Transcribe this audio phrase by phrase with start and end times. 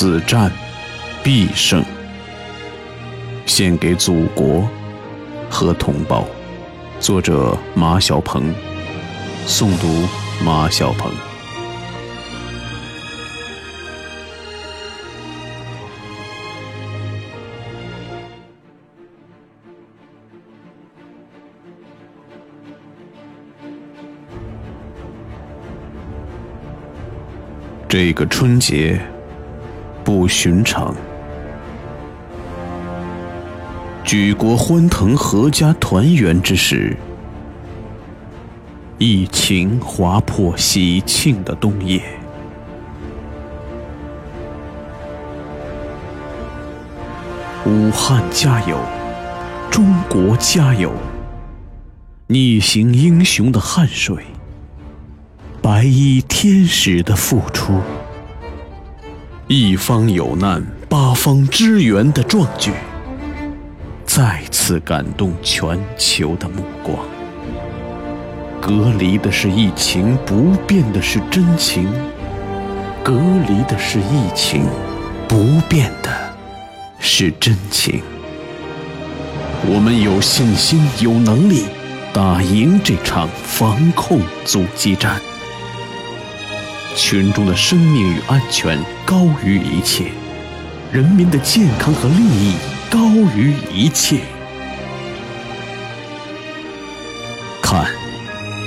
[0.00, 0.48] 此战
[1.24, 1.84] 必胜。
[3.46, 4.64] 献给祖国
[5.50, 6.24] 和同胞。
[7.00, 8.54] 作者：马小鹏。
[9.44, 10.06] 诵读：
[10.44, 11.10] 马小鹏。
[27.88, 29.00] 这个春节
[30.08, 30.94] 不寻常。
[34.02, 36.96] 举国欢腾、阖家团圆之时，
[38.96, 42.00] 疫情划破喜庆的冬夜。
[47.66, 48.78] 武汉加油，
[49.70, 50.90] 中国加油！
[52.28, 54.24] 逆行英雄的汗水，
[55.60, 57.82] 白衣天使的付出，
[59.50, 62.70] 一方有难，八方支援的壮举。
[64.04, 66.98] 再次感动全球的目光。
[68.60, 71.86] 隔离的是疫情，不变的是真情；
[73.02, 73.14] 隔
[73.48, 74.66] 离的是疫情，
[75.26, 76.10] 不变的
[76.98, 78.02] 是真情。
[79.66, 81.64] 我们有信心、有能力
[82.12, 85.18] 打赢这场防控阻击战。
[86.98, 90.10] 群众的生命与安全高于一切，
[90.92, 92.54] 人民的健康和利益。
[92.90, 92.98] 高
[93.36, 94.20] 于一切。
[97.62, 97.86] 看，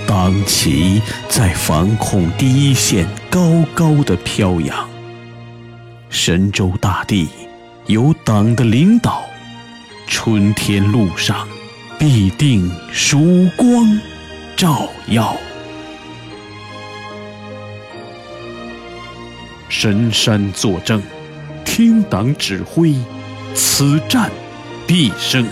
[0.08, 3.42] 党旗在防控第一线高
[3.74, 4.88] 高的飘扬。
[6.10, 7.28] 神州大地
[7.88, 9.24] 有党的领导，
[10.08, 11.48] 春天路上
[11.98, 14.00] 必定曙光
[14.56, 15.36] 照耀。
[19.74, 21.02] 神山作证，
[21.64, 22.94] 听党指挥。
[23.56, 24.30] 此战
[24.86, 25.48] 必胜！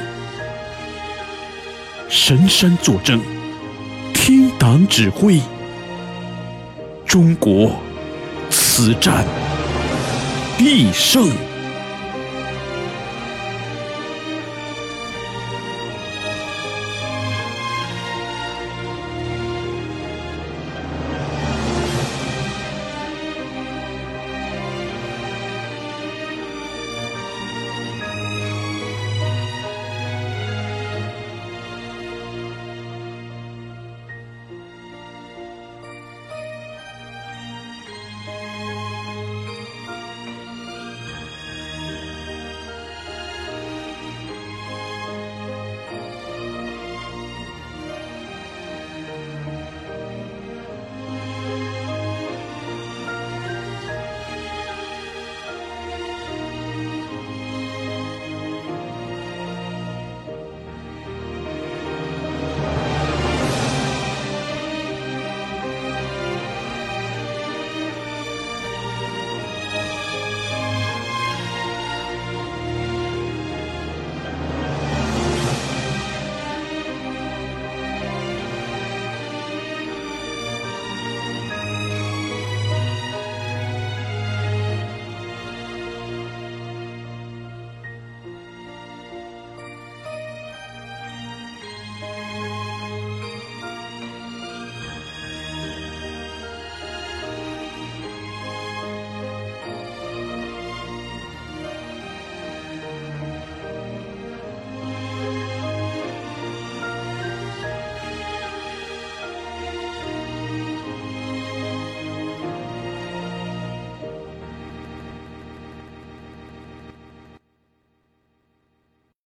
[2.10, 3.22] 神山作证，
[4.14, 5.40] 听党指挥。
[7.06, 7.78] 中国，
[8.50, 9.26] 此战
[10.58, 11.30] 必胜！